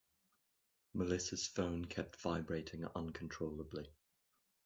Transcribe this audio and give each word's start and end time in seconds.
Melissa's 0.95 1.45
phone 1.45 1.85
kept 1.85 2.15
vibrating 2.19 2.85
uncontrollably. 2.95 3.93